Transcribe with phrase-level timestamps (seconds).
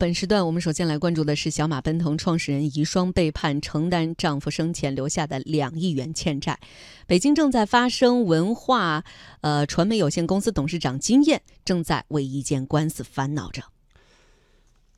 [0.00, 6.58] 本时段我们首先来关注的是小马奔腾创始人遗孀被判承担丈夫生前留下的两亿元欠债。
[7.06, 9.04] 北京正在发生文化
[9.42, 13.64] 呃传媒有限公司董事长金燕正在为一件官司烦恼着。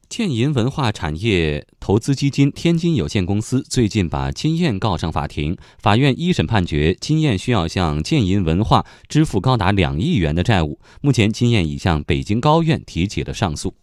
[0.09, 10.79] 建银文化产业投资基金天津有限公司最近把金燕告上法庭，法院一审判决金燕需要向建银文化支付高达两亿元的债务。
[11.00, 13.75] 目前，金燕已向北京高院提起了上诉。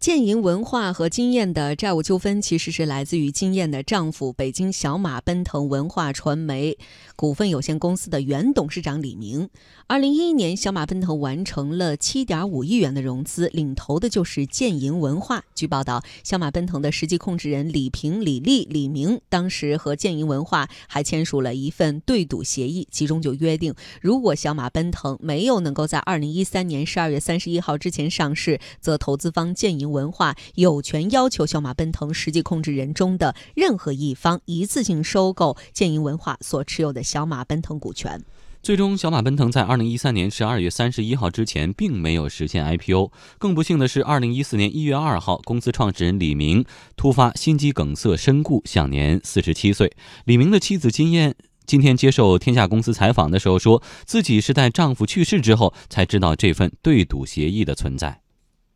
[0.00, 6.78] 建银文化和金燕的债务纠纷，其实是来自于金燕的丈夫北京小马奔腾文化传媒
[7.16, 9.50] 股份有限公司的原董事长李明。
[9.90, 15.44] 二零一一年，小马奔腾完成了七点五亿元的融资，领头的就是建银文化。
[15.54, 29.90] 据报道，小马奔腾的实际控制人李平、李丽、李明当时和建银文化还签署了一份对赌协议，其中就约定，如果小马奔腾没有能够在二零一三年十二月三十一号之前上市，则投资方建银。
[29.90, 38.22] 文化有权要求小马奔腾实际控制人中的任何一方一次性收购建银文化所持有的小马奔腾股权。
[38.60, 43.10] 最终，小马奔腾在二零一三年十二月三十一号之前并没有实现 IPO。
[43.38, 46.64] 更不幸的是，二零一四年一月二号，公司创始人李明
[46.94, 49.92] 突发心肌梗塞身故，享年四十七岁。
[50.26, 58.20] 李明的妻子金燕今天接受天下公司采访的时候，说自己是在丈夫去世之后才知道这份对赌协议的存在。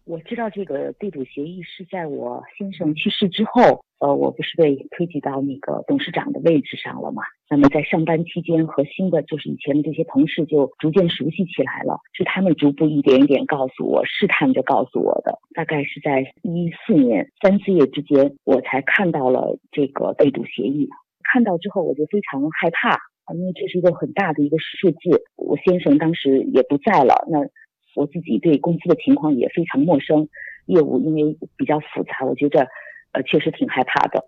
[0.05, 7.23] 我知道这个对赌协议是在我先生去世之后，呃，我不是被推举到那个董事长的位置上了嘛？
[7.49, 15.39] 那么在上班期间和新的就是以前的这些同事就逐渐熟悉起来了，是他们逐步一点一点告诉我，试探着告诉我的。
[15.55, 20.89] 大概是在一四年三四月之间，我才看到了这个对赌协议。
[21.33, 22.99] 看到之后我就非常害怕，
[23.35, 25.23] 因为这是一个很大的一个数字。
[25.37, 27.39] 我先生当时也不在了，那。
[27.95, 30.29] 我自己对公司的情况也非常陌生，
[30.67, 32.67] 业务因为比较复杂，我觉着，
[33.13, 34.25] 呃，确实挺害怕的。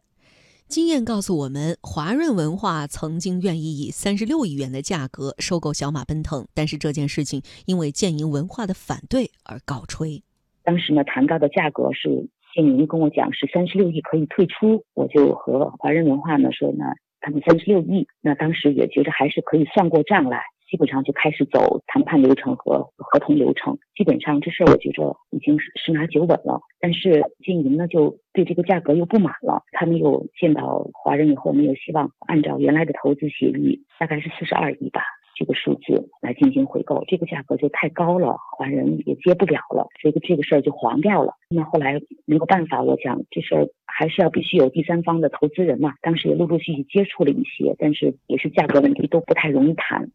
[0.66, 10.22] 经验告诉我们，华润文化曾经愿意以三十六亿元的价格收购小马奔腾，但是这件事情因为建银文化的反对而告吹。
[10.62, 16.86] 当时呢，谈到的价格是建银跟我讲是三十六亿可以退出，我就和华润文化呢说呢，
[17.20, 20.40] 他们三十六亿，那当时也觉得还是可以算过账来。
[20.68, 26.60] 基本上就开始走谈判流程和合同流程，基本上这事儿我觉着已经是十拿九稳了。
[26.80, 35.00] 但是金银呢就对这个价格又不满了，他们又见到华人以后，没有希望按照原来的投资协议，大概是四十二亿吧
[35.36, 41.34] 这个数字来进行回购，这个价格就太高了，华人也接不了了，所以这个事儿就黄掉了。
[41.48, 45.94] 那后来没有办法，我想这事儿还是要必须有第三方的投资人嘛。
[46.02, 50.10] 当时也陆陆续续接触了一些，但是也是价格问题都不太容易谈。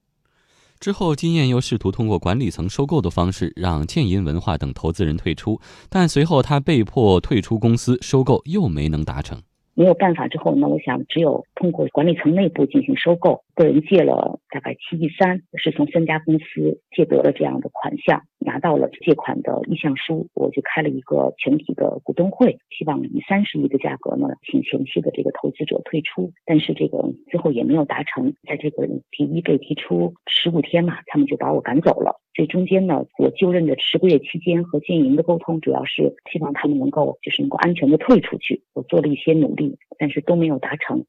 [0.80, 5.60] 之后，金燕又试图通过管理层收购的方式让建银文化等投资人退出，
[5.90, 9.42] 但随后他被迫退出公司，收购又没能达成。
[9.80, 13.46] 没有办法之后，那我想只有通过管理层内部进行收购。
[13.56, 26.34] 个人借了大概七亿三，是从三家公司借得了这样的款项，拿到了借款的意向书，我就开了一个全体的股东会，希望以三十亿的价格呢，请前期的这个投资者退出。
[26.46, 32.20] 但是这个最后也没有达成，在这个提议被提出十五天嘛，他们就把我赶走了。
[32.40, 38.64] 这中间呢，我就任的十个月期间和建银的沟通，主要是希望他们能够就是能够安全的退出去。
[38.74, 41.04] 我做了一些努力，但是都没有达成。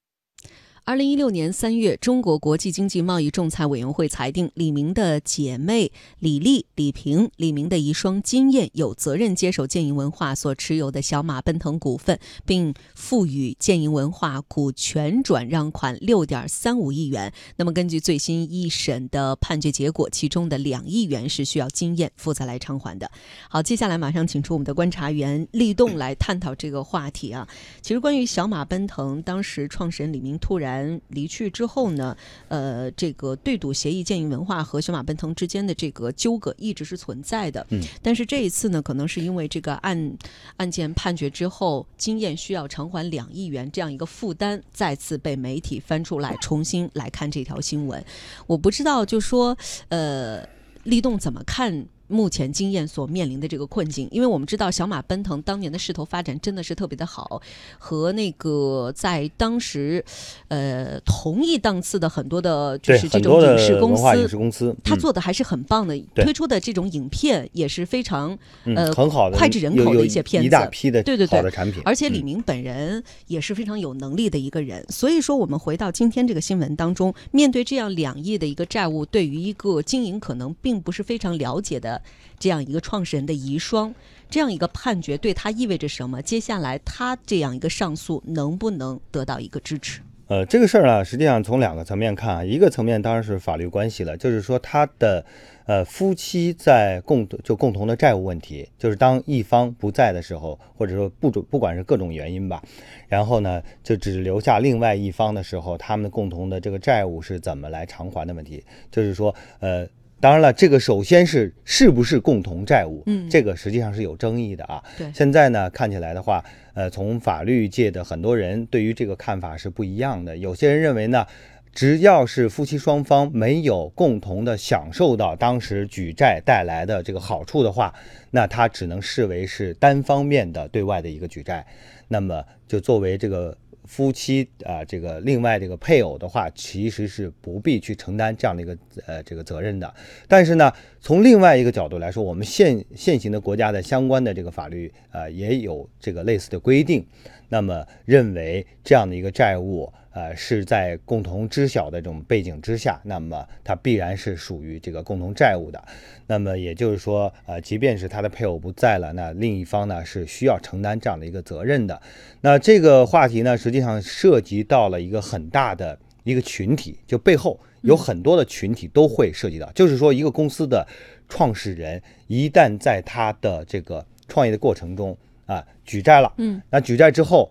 [0.85, 17.33] 二零一六年三月，中国国际经济贸易仲裁委员会裁定，李明的姐妹李丽、李平、李明的遗孀金燕有责任接手建银文化所持有的小马奔腾股份，并赋予建银文化股权转让款六点三五亿元。
[17.57, 23.09] 那么，根据最新一审的判决结果，其中的两亿元是需要金燕负责来偿还的。
[23.49, 27.47] 好，接下来马上请出我们的观察员立栋来探讨这个话题啊。
[27.81, 30.70] 其实，关于小马奔腾，当时创始人李明突然。
[31.09, 32.17] 离去之后呢，
[32.49, 37.67] 呃，这个对赌协议、建议文化和小马奔腾之间的这个纠葛一直是存在的。
[37.71, 40.17] 嗯，但是这一次呢，可能是因为这个案
[40.57, 48.05] 案件判决之后，经验需要偿还两亿元这样一个负担，再次被媒体翻出来，重新来看这条新闻。
[48.47, 49.57] 我不知道，就说
[49.89, 50.47] 呃，
[50.85, 51.87] 立栋怎么看？
[52.11, 57.41] 目前经验所面临的这个困境，因为我们知道小马奔腾当年的势头发展真的是特别的好，
[57.79, 60.05] 和那个在当时，
[60.49, 71.39] 呃，同一档次的很多的，就是这种影视公司，影视公司，他做的还是很棒的，推出的这种影片也是非常呃很好的脍炙人口的一些片子，一大批的对对对。
[71.39, 82.00] 好的产品，而且李明本人也是非常有能力的一个人，所以说我们回到今天这个新闻当中，面对这样两亿的一个债务，对于一个经营可能并不是非常了解的。
[82.39, 83.93] 这样一个创始人的遗孀，
[84.29, 86.23] 这样一个判决对他意味着什么？
[86.23, 90.01] 接下来他这样一个上诉能不能得到一个支持？
[90.29, 95.27] 呃，这个事儿呢，实际上从两个层面看啊，一个层面当然是法律关系了，就是说他的
[95.67, 102.63] 呃夫妻在共就共同的债务问题，就是当一方不在的时候，或者说不准不管是各种原因吧，
[103.09, 109.87] 然后呢就只留下另外一方的时候，他们共同的这个债务是怎么来偿还的问题，就是说呃。
[110.21, 114.83] 当然了，这个首先是是不是共同债务，嗯，这个实际上是有争议的啊。
[114.99, 116.45] 对，现在呢看起来的话，
[116.75, 120.37] 呃，从法律界的很多人对于这个看法是不一样的。
[120.37, 121.27] 有些人认为呢，
[121.73, 127.95] 只要是夫妻双方没有共同的享受到当时举债带来的这个好处的话，
[128.31, 131.67] 那他只能视为是单方面的对外的一个举债，
[132.09, 133.57] 那么就作为这个。
[133.91, 139.93] 夫妻啊，这个另外这个配偶的话，其实是不必去承担这样的一个呃这个责任的。
[140.29, 147.05] 但是呢，从另外一个角度来说，我们现现行的国家的相关的这个法律啊，也有这个类似的规定。
[147.49, 149.93] 那么认为这样的一个债务。
[150.13, 155.81] 呃，是在共同知晓的这种背景之下，那么它必然是属于这个共同债务的。
[156.27, 162.03] 那么也就是说，呃，即便是他的配偶不在了，那另一方呢是需要承担这样的一个责任的。
[162.41, 169.71] 那这个话题呢，实际上涉及到了一个很大的一个群体，就背后有很多的群体都会涉及到。
[169.73, 170.85] 就是说，一个公司的
[171.29, 175.17] 创始人一旦在他的这个创业的过程中
[175.47, 177.49] 啊举债了，嗯，那举债之后。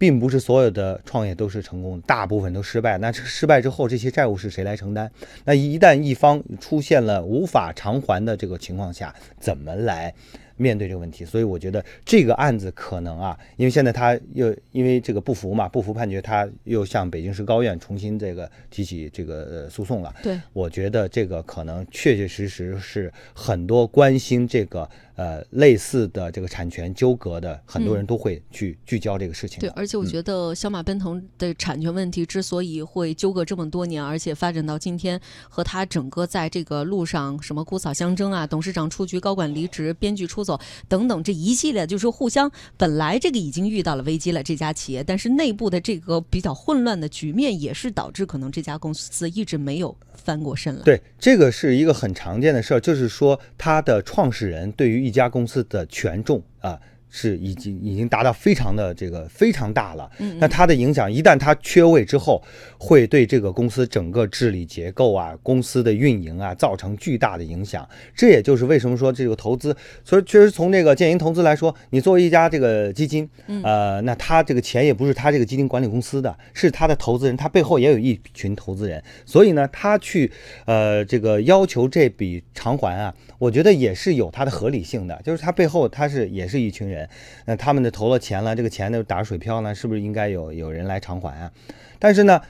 [0.00, 2.96] 并不是所有的创业都是成功的，大部分都失败。
[2.96, 5.10] 那失败之后，这些债务是谁来承担？
[5.44, 10.14] 那一旦一方出现了无法偿还的这个情况下，怎么来？
[10.60, 20.14] 面对这个问题，所以我觉得这个案子可能啊，因为现在他又因为这个不服嘛，不服判决，他又向北京市高院重新这个提起这个诉讼了。
[20.22, 24.86] 对，我觉得这个可能确确实实是很多关心这个
[25.16, 29.60] 呃类似的这个产权纠葛的很多人都会去聚焦这个事情。
[29.60, 35.18] 对，而且我觉得小马奔腾的产权问题之所以会纠葛这么多年，而且发展到今天，
[35.48, 40.49] 和他整个在这个路上什么姑嫂相争啊，董事长出局，高管离职，编剧出走。
[40.88, 50.82] 等等，这一系列就是互相本来这个已经遇到了危机了，这家企业，但是内部的这个比较混乱的局面，也是导致可能这家公司一直没有翻过身来。
[50.82, 56.78] 对，这个是一个很常见的事儿，就是说它的创始人对于一家公司的权重啊。
[57.10, 62.42] 是已经已经达到非常的这个非常大了，那它的影响一旦它缺位之后，
[62.78, 67.86] 会对这个公司整个治理结构啊、公司的运营啊造成巨大的影响。
[68.14, 73.28] 这也就是为什么说这个投资，所以确实从这个建银投资来说，你作为一家这个基金，
[73.64, 80.30] 呃，那他这个钱也不是他这个基金管理公司的，是他的投资人，他背后也有一群投资人，所以呢，他去
[80.64, 86.99] 呃这个要求这笔偿还啊，我觉得也是有它的合理性的，就是他背后他是也是一群人。
[87.46, 91.50] 那他们的投了钱了，这个钱呢打水漂呢，是不是应该有有人来偿还啊？
[91.98, 92.40] 但是呢，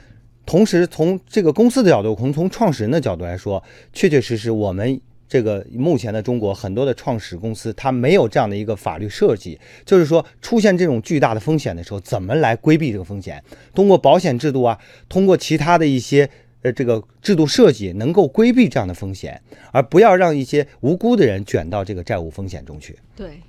[0.45, 3.63] 同时从这个公司的角度，从从创始人的角度来说，
[3.93, 13.41] 确确实实我们这个目前的中国很多的创始公司，它没有这样的一个法律设计，就是说出现这种巨大的风险的时候，怎么来规避这个风险？
[13.73, 14.77] 通过保险制度啊，
[15.07, 16.29] 通过其他的一些
[16.63, 22.97] 呃这个制度设计，能够规避这样的风险，而不要让一些无辜的人卷到这个债务风险中去。
[23.15, 23.39] 对。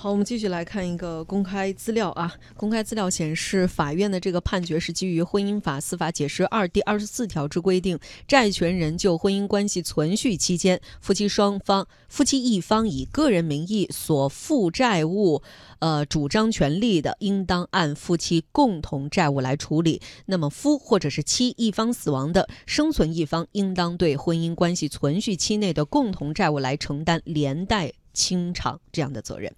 [0.00, 2.32] 好，我们继续来看一个公开资料啊。
[2.56, 15.42] 公开资料显示，法院的这个判决是基于《婚姻法司法解释二》第二十四条之规定，债权人就婚姻关系存续期间，夫妻双方、夫妻一方以个人名义所负债务，
[15.80, 20.00] 呃，主张权利的，应当按夫妻共同债务来处理。
[20.26, 29.52] 那么，夫或者是妻一方死亡的，生存一方应当对婚姻关系存续期内的共同债务来承担连带清偿这样的责任。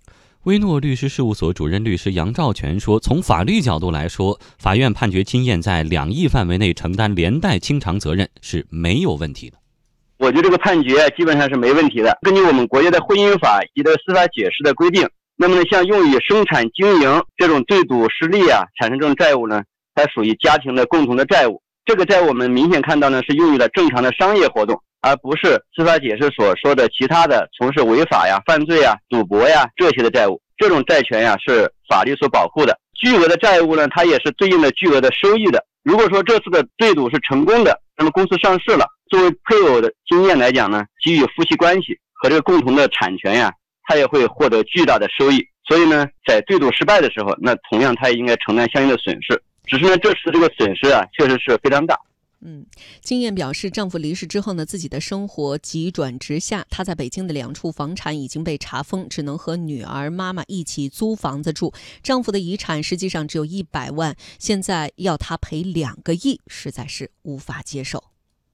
[0.44, 9.58] 威诺律师事务所主任律师杨兆全说：“从法律角度来说，法院判决金燕在两亿范围内承担连带清偿责任是没有问题的。
[10.16, 12.16] 我觉得这个判决基本上是没问题的。
[12.22, 15.06] 根据我们国家的婚姻法以及的司法解释的规定，
[15.36, 19.62] 那么呢，像用于生产经营这种对赌失利啊，产生这种债务呢，
[19.94, 21.60] 它属于家庭的共同的债务。
[21.84, 32.78] 这个债务我们明显看到呢，是用于了正常的商业活动。”而不是司法解释所说的其他的从事违法呀、犯罪呀、赌博呀这些的债务，这种债权呀是法律所保护的。
[32.94, 35.64] 巨额的债务呢，它也是对应的巨额的收益的。
[35.82, 43.50] 如果说这次的对赌是成功的，那么公司上市了，作为配偶的经验来讲呢，基于夫妻关系和这个共同的产权呀，
[43.84, 45.42] 他也会获得巨大的收益。
[45.66, 49.40] 所以呢，在对赌失败的时候，那同样他也应该承担相应的损失。
[49.64, 51.96] 只是呢，这次这个损失啊，确实是非常大。
[52.42, 52.64] 嗯，
[53.02, 56.64] 金燕表示，丈夫离世之后呢，自己的生活急转直下。
[56.70, 61.72] 她在北京的两处房产已经被查封，只能和女儿、妈妈一起租房子住。
[62.02, 68.02] 丈夫的遗产实际上只有一百万，现在要她赔两个亿，实在是无法接受。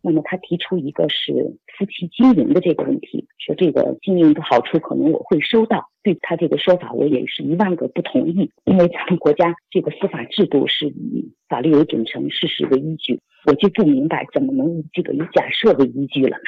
[0.03, 1.33] 那么他提出一个是
[1.77, 16.45] 夫妻经营的这个问题，说这个经营的好处可能我会收到，对他这个说法我也是一万个不同意，因为咱们国家这个司法制度是以法律为准绳、事实为依据，我就不明白怎么能以这个以假设为依据了呢？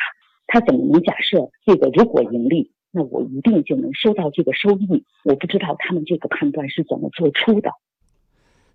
[0.49, 5.05] 他怎么能假设这个如果盈利，那我一定就能收到这个收益？
[5.25, 7.71] 我不知道他们这个判断是怎么做出的。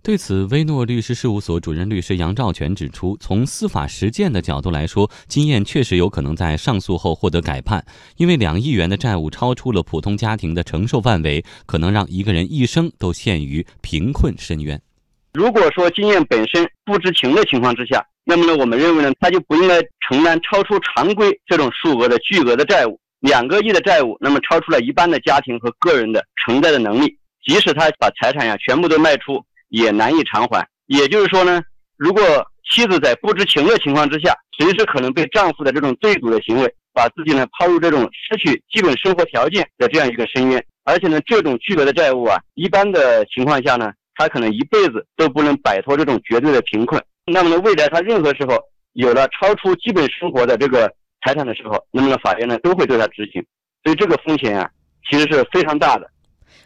[0.01, 7.85] 对此，威诺律师事务所主任律师杨兆全指出，从司法实践的角度来说，金燕确实有可能在上诉后获得改判，
[8.17, 14.81] 因为两亿元的债务超出了普通家庭的承受范围，可能让一个人一生都陷于贫困深渊。
[15.33, 29.43] 如果说金燕本身不知情的情况之下，那么呢，我们认为呢，他就不应该承担超出常规这种数额的巨额的债务，两个亿的债务，那么超出了一般的家庭和个人的承载的能力，即使他把财产呀全部都卖出。
[29.73, 30.63] 也难以偿还。
[30.85, 31.59] 也就是说呢，
[31.97, 32.21] 如果
[32.69, 40.63] 妻子在不知情的情况之下，随时可能被丈夫的这种对赌的行为，把自己呢抛入这种失去基本生活条件的这样一个深渊。
[40.83, 47.03] 而且呢，这种巨额的债务啊，一般的情况下呢，他可能一辈子都不能摆脱这种绝对的贫困。
[47.25, 48.57] 那么呢，未来他任何时候
[48.93, 50.91] 有了超出基本生活的这个
[51.25, 53.43] 财产的时候，那么呢，法院呢都会对他执行。
[53.83, 54.69] 所以这个风险啊，
[55.09, 56.09] 其实是非常大的。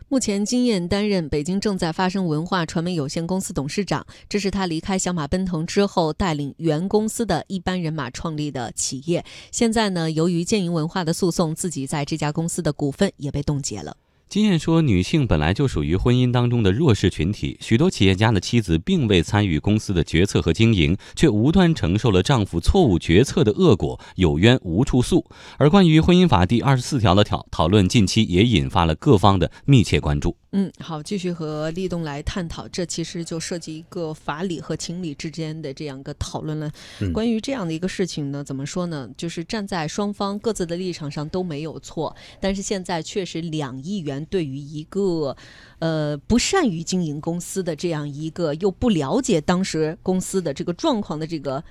[0.09, 9.23] 目前，金燕担任北京正在发生文化传媒有限公司董事长，这是他离开小马奔腾之后带领原公司的一班人马创立的企业。
[9.51, 13.95] 现在呢，由于建营文化的诉讼，自己在这家公司的股份也被冻结了。
[14.29, 25.25] 经验说：“女性本来就属于婚姻当中的弱势群体，许多企业家的妻子并未参与公司的决策和经营，却无端承受了丈夫错误决策的恶果，有冤无处诉。
[25.57, 36.71] 而关于婚姻法第二十四条的讨讨论，近期也引发了各方的密切关注。”嗯，好，继续和立冬来探讨，这其实就涉及一个法理和情理之间的这样一个讨论了。
[37.13, 39.09] 关于这样的一个事情呢，怎么说呢？
[39.17, 45.35] 就是站在双方各自的立场上都没有错，但是现在确实两亿元对于一个
[45.79, 51.61] 呃不善于经营公司的这样一个又不了解当时公司的这个状况的这个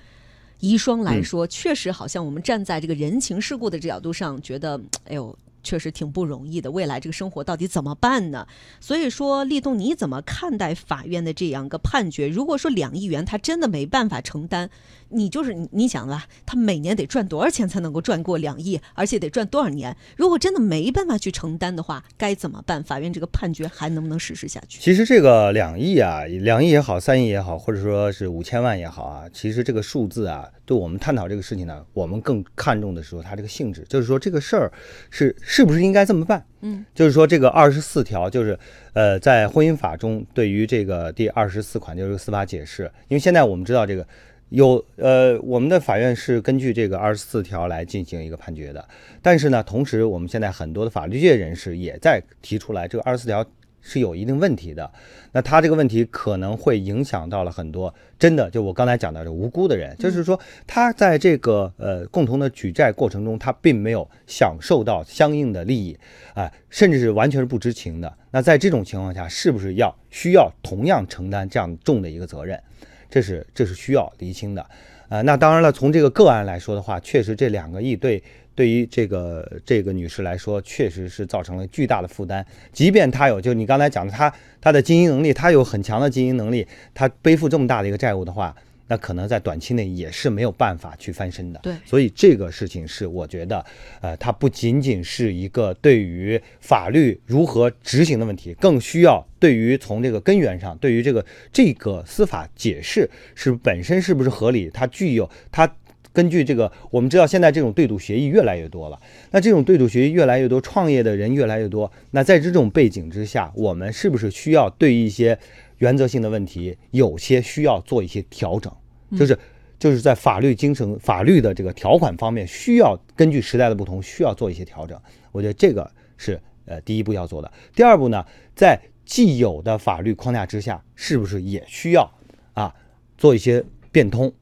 [0.59, 5.35] 遗孀来说，确实好像我们站在这个人情世故的角度上觉得，哎呦。
[5.67, 8.47] 确实挺不容易的，未来这个生活到底怎么办呢？
[8.79, 12.29] 所以说，立冬你怎么看待法院的这样一个判决？
[12.29, 14.69] 如果说两亿元他真的没办法承担，
[15.09, 19.95] 你就是你你想吧，他每年得赚多少钱才能够赚过两亿，而且得赚多少年？
[20.15, 22.83] 如果真的没办法去承担的话，该怎么办？
[22.83, 24.79] 法院这个判决还能不能实施下去？
[24.79, 34.71] 其实这个两亿啊，两亿也好，三亿也好，或者说是五千万也好啊，其实这个数字啊，对我们探讨这个事情呢，我们更看重的是说它这个性质，就是说这个事儿
[35.09, 35.35] 是。
[35.41, 36.45] 是不是应该这么办？
[36.61, 38.57] 嗯，就是说这个二十四条，就是
[38.93, 44.05] 呃，在婚姻法中对于这个第二十四款就是司法解释，因为现在我们知道这个
[44.49, 48.87] 有呃，我们的法院是根据这个二十四条来进行一个判决的，
[49.21, 53.45] 但是呢，同时我们现在很多的法律界人士也在提出来，这个二十四条。
[53.79, 54.91] 是有一定问题的，
[55.31, 65.97] 那他这个问题可能会影响到了很多真的，就我刚才讲到的无辜的人，就是说他在这个呃共同的举债过程中，他并没有享受到相应的利益，
[66.33, 68.13] 啊，甚至是完全是不知情的。
[68.31, 72.61] 那在这种情况下，是不是要需要同样承担这样重的一个责任？
[73.09, 74.65] 这是这是需要厘清的。
[75.09, 78.21] 呃，那当然了，从这个个案来说的话，确实这两个亿对。
[78.57, 82.43] 对于这个这个女士来说，确实是造成了巨大的负担。
[82.73, 88.55] 即便她有，就你刚才讲的，她她的经营能力，她有很强的经营能力，她背负这么大的一个债务的话，
[88.87, 91.59] 那可能在短期内也是没有办法去翻身的。
[91.63, 93.65] 对，所以这个事情是我觉得，
[94.01, 105.71] 呃，它不仅仅是一个对于法律如何执行的问题，更需要对于从这个根源上，对于这个这个司法解释是本身是不是合理，它具有它。
[106.13, 108.99] 根据这个，我们知道现在这种对赌协议越来越多了。
[109.29, 111.91] 那这种对赌协议越来越多，创业的人越来越多。
[112.09, 115.37] 那在这种背景之下，我们是不是需要对一些
[115.77, 118.71] 原则性的问题，有些需要做一些调整？
[119.17, 119.37] 就是
[119.79, 124.99] 就是在法律精神、法律的这个条款方面，需要根据时代的不同，需要做一些调整。
[125.31, 127.51] 我觉得这个是呃第一步要做的。
[127.73, 132.11] 第二步呢，在既有的法律框架之下，是不是也需要
[132.53, 132.75] 啊
[133.17, 134.33] 做一些变通？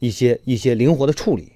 [0.00, 1.52] 一些一些灵活的处理。